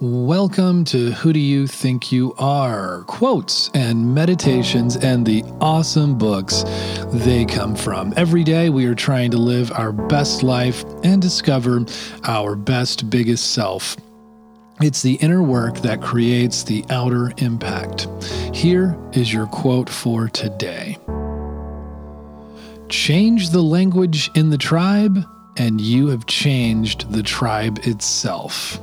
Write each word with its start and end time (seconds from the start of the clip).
Welcome 0.00 0.84
to 0.84 1.10
Who 1.10 1.32
Do 1.32 1.40
You 1.40 1.66
Think 1.66 2.12
You 2.12 2.32
Are? 2.38 3.02
Quotes 3.08 3.68
and 3.74 4.14
meditations 4.14 4.94
and 4.94 5.26
the 5.26 5.42
awesome 5.60 6.16
books 6.16 6.62
they 7.12 7.44
come 7.44 7.74
from. 7.74 8.14
Every 8.16 8.44
day 8.44 8.70
we 8.70 8.86
are 8.86 8.94
trying 8.94 9.32
to 9.32 9.38
live 9.38 9.72
our 9.72 9.90
best 9.90 10.44
life 10.44 10.84
and 11.02 11.20
discover 11.20 11.84
our 12.22 12.54
best, 12.54 13.10
biggest 13.10 13.50
self. 13.50 13.96
It's 14.80 15.02
the 15.02 15.14
inner 15.14 15.42
work 15.42 15.78
that 15.78 16.00
creates 16.00 16.62
the 16.62 16.84
outer 16.90 17.32
impact. 17.38 18.06
Here 18.54 18.96
is 19.14 19.32
your 19.32 19.48
quote 19.48 19.90
for 19.90 20.28
today 20.28 20.96
Change 22.88 23.50
the 23.50 23.62
language 23.62 24.30
in 24.36 24.50
the 24.50 24.58
tribe, 24.58 25.24
and 25.56 25.80
you 25.80 26.06
have 26.06 26.26
changed 26.26 27.10
the 27.10 27.24
tribe 27.24 27.80
itself. 27.82 28.80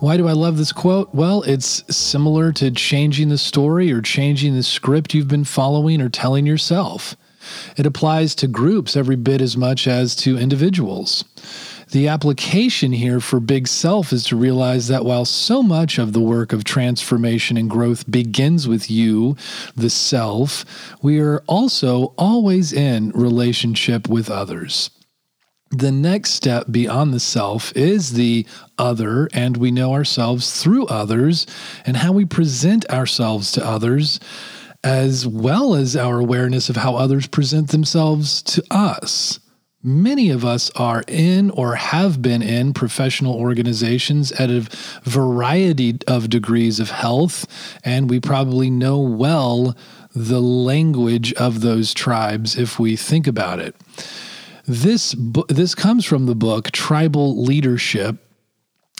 Why 0.00 0.16
do 0.16 0.26
I 0.26 0.32
love 0.32 0.56
this 0.56 0.72
quote? 0.72 1.14
Well, 1.14 1.42
it's 1.42 1.84
similar 1.94 2.52
to 2.52 2.70
changing 2.70 3.28
the 3.28 3.36
story 3.36 3.92
or 3.92 4.00
changing 4.00 4.54
the 4.54 4.62
script 4.62 5.12
you've 5.12 5.28
been 5.28 5.44
following 5.44 6.00
or 6.00 6.08
telling 6.08 6.46
yourself. 6.46 7.16
It 7.76 7.84
applies 7.84 8.34
to 8.36 8.46
groups 8.46 8.96
every 8.96 9.16
bit 9.16 9.42
as 9.42 9.58
much 9.58 9.86
as 9.86 10.16
to 10.16 10.38
individuals. 10.38 11.26
The 11.90 12.08
application 12.08 12.92
here 12.92 13.20
for 13.20 13.40
Big 13.40 13.68
Self 13.68 14.10
is 14.10 14.24
to 14.24 14.36
realize 14.36 14.88
that 14.88 15.04
while 15.04 15.26
so 15.26 15.62
much 15.62 15.98
of 15.98 16.14
the 16.14 16.20
work 16.20 16.54
of 16.54 16.64
transformation 16.64 17.58
and 17.58 17.68
growth 17.68 18.10
begins 18.10 18.66
with 18.66 18.90
you, 18.90 19.36
the 19.76 19.90
self, 19.90 20.64
we 21.02 21.20
are 21.20 21.42
also 21.46 22.14
always 22.16 22.72
in 22.72 23.10
relationship 23.10 24.08
with 24.08 24.30
others 24.30 24.88
the 25.70 25.92
next 25.92 26.32
step 26.32 26.66
beyond 26.70 27.14
the 27.14 27.20
self 27.20 27.72
is 27.76 28.12
the 28.12 28.44
other, 28.76 29.28
and 29.32 29.56
we 29.56 29.70
know 29.70 29.92
ourselves 29.92 30.60
through 30.60 30.86
others 30.86 31.46
and 31.86 31.96
how 31.96 32.12
we 32.12 32.24
present 32.24 32.88
ourselves 32.90 33.52
to 33.52 33.64
others, 33.64 34.18
as 34.82 35.26
well 35.26 35.74
as 35.74 35.96
our 35.96 36.18
awareness 36.18 36.68
of 36.68 36.76
how 36.76 36.96
others 36.96 37.26
present 37.28 37.68
themselves 37.68 38.42
to 38.42 38.64
us. 38.70 39.38
Many 39.82 40.28
of 40.28 40.44
us 40.44 40.70
are 40.76 41.04
in 41.06 41.50
or 41.52 41.76
have 41.76 42.20
been 42.20 42.42
in 42.42 42.74
professional 42.74 43.34
organizations 43.36 44.32
at 44.32 44.50
a 44.50 44.68
variety 45.04 45.98
of 46.06 46.28
degrees 46.28 46.80
of 46.80 46.90
health, 46.90 47.46
and 47.84 48.10
we 48.10 48.20
probably 48.20 48.70
know 48.70 48.98
well 48.98 49.76
the 50.14 50.40
language 50.40 51.32
of 51.34 51.60
those 51.60 51.94
tribes 51.94 52.56
if 52.56 52.78
we 52.80 52.96
think 52.96 53.26
about 53.26 53.60
it. 53.60 53.76
This 54.66 55.14
this 55.48 55.74
comes 55.74 56.04
from 56.04 56.26
the 56.26 56.34
book 56.34 56.70
Tribal 56.70 57.42
Leadership 57.42 58.29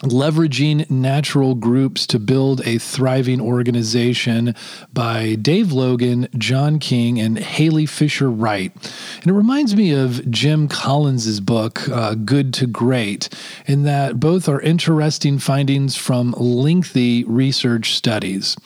Leveraging 0.03 0.89
Natural 0.91 1.55
Groups 1.55 2.07
to 2.07 2.19
Build 2.19 2.67
a 2.67 2.79
Thriving 2.79 3.39
Organization 3.39 4.55
by 4.95 5.35
Dave 5.35 5.73
Logan, 5.73 6.27
John 6.39 6.79
King, 6.79 7.21
and 7.21 7.37
Halee 7.37 7.87
Fischer-Wright. 7.87 8.73
And 9.21 9.27
it 9.27 9.35
reminds 9.35 9.77
me 9.77 9.93
of 9.93 10.31
Jim 10.31 10.69
Collins's 10.69 11.41
book, 11.41 11.87
uh, 11.91 12.15
Good 12.15 12.55
to 12.55 12.67
Great, 12.67 13.29
in 13.67 13.83
that 13.83 14.19
both 14.19 14.49
are 14.49 14.63
interesting 14.63 15.39
findings 15.39 15.97
from 15.97 16.33
lengthy 16.39 17.25
research 17.25 17.93
studies. 17.95 18.57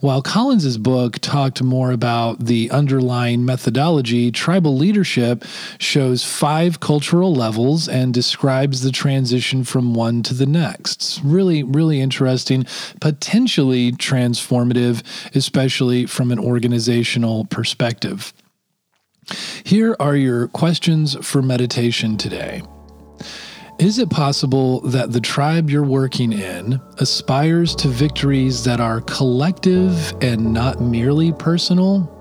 While 0.00 0.22
Collins's 0.22 0.78
book 0.78 1.18
talked 1.18 1.62
more 1.62 1.92
about 1.92 2.46
the 2.46 2.70
underlying 2.70 3.44
methodology, 3.44 4.30
tribal 4.30 4.74
leadership 4.74 5.44
shows 5.78 6.24
five 6.24 6.80
cultural 6.80 7.34
levels 7.34 7.88
and 7.88 8.14
describes 8.14 8.80
the 8.80 8.90
transition 8.90 9.64
from 9.64 9.92
one 9.92 10.22
to 10.22 10.32
the 10.32 10.46
next 10.46 10.77
texts. 10.78 11.20
Really, 11.24 11.62
really 11.62 12.00
interesting, 12.00 12.64
potentially 13.00 13.92
transformative, 13.92 15.02
especially 15.34 16.06
from 16.06 16.30
an 16.30 16.38
organizational 16.38 17.44
perspective. 17.46 18.32
Here 19.64 19.94
are 20.00 20.16
your 20.16 20.48
questions 20.48 21.16
for 21.26 21.42
meditation 21.42 22.16
today. 22.16 22.62
Is 23.78 23.98
it 23.98 24.10
possible 24.10 24.80
that 24.80 25.12
the 25.12 25.20
tribe 25.20 25.70
you're 25.70 25.84
working 25.84 26.32
in 26.32 26.80
aspires 26.98 27.76
to 27.76 27.88
victories 27.88 28.64
that 28.64 28.80
are 28.80 29.00
collective 29.02 30.12
and 30.20 30.52
not 30.52 30.80
merely 30.80 31.32
personal? 31.32 32.14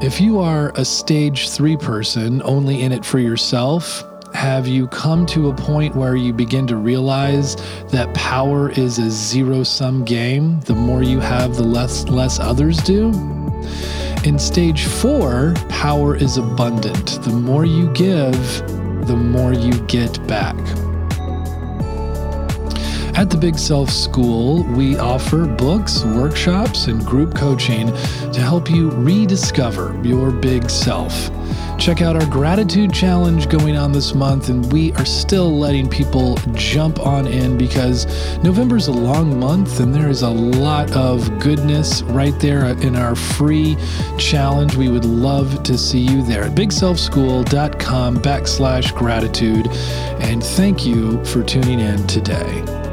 If 0.00 0.20
you 0.20 0.38
are 0.38 0.72
a 0.76 0.84
stage 0.84 1.50
three 1.50 1.76
person 1.76 2.40
only 2.44 2.82
in 2.82 2.92
it 2.92 3.04
for 3.04 3.18
yourself, 3.18 4.04
have 4.36 4.68
you 4.68 4.86
come 4.88 5.24
to 5.24 5.48
a 5.48 5.54
point 5.54 5.96
where 5.96 6.14
you 6.14 6.30
begin 6.30 6.66
to 6.66 6.76
realize 6.76 7.56
that 7.86 8.12
power 8.12 8.70
is 8.70 8.98
a 8.98 9.10
zero 9.10 9.62
sum 9.62 10.04
game? 10.04 10.60
The 10.60 10.74
more 10.74 11.02
you 11.02 11.20
have, 11.20 11.56
the 11.56 11.62
less 11.62 12.06
less 12.08 12.38
others 12.38 12.76
do. 12.82 13.06
In 14.24 14.38
stage 14.38 14.84
4, 14.84 15.54
power 15.70 16.14
is 16.14 16.36
abundant. 16.36 17.22
The 17.22 17.32
more 17.32 17.64
you 17.64 17.90
give, 17.94 18.36
the 19.06 19.16
more 19.16 19.54
you 19.54 19.72
get 19.86 20.24
back. 20.26 20.54
At 23.16 23.30
the 23.30 23.38
Big 23.38 23.58
Self 23.58 23.88
School, 23.88 24.62
we 24.62 24.98
offer 24.98 25.46
books, 25.46 26.04
workshops, 26.04 26.86
and 26.86 27.02
group 27.02 27.34
coaching 27.34 27.86
to 28.30 28.40
help 28.42 28.70
you 28.70 28.90
rediscover 28.90 29.98
your 30.04 30.30
big 30.30 30.68
self. 30.68 31.30
Check 31.78 32.02
out 32.02 32.14
our 32.14 32.26
gratitude 32.26 32.92
challenge 32.92 33.48
going 33.48 33.74
on 33.74 33.92
this 33.92 34.14
month, 34.14 34.50
and 34.50 34.70
we 34.70 34.92
are 34.94 35.06
still 35.06 35.58
letting 35.58 35.88
people 35.88 36.36
jump 36.52 37.00
on 37.00 37.26
in 37.26 37.56
because 37.56 38.04
November 38.42 38.76
is 38.76 38.88
a 38.88 38.92
long 38.92 39.40
month 39.40 39.80
and 39.80 39.94
there 39.94 40.10
is 40.10 40.20
a 40.20 40.28
lot 40.28 40.94
of 40.94 41.38
goodness 41.38 42.02
right 42.02 42.38
there 42.38 42.66
in 42.66 42.96
our 42.96 43.14
free 43.14 43.78
challenge. 44.18 44.76
We 44.76 44.90
would 44.90 45.06
love 45.06 45.62
to 45.62 45.78
see 45.78 46.00
you 46.00 46.22
there 46.22 46.44
at 46.44 46.52
bigselfschool.com 46.52 48.16
backslash 48.18 48.94
gratitude. 48.94 49.68
And 50.20 50.44
thank 50.44 50.84
you 50.84 51.24
for 51.24 51.42
tuning 51.42 51.80
in 51.80 52.06
today. 52.06 52.85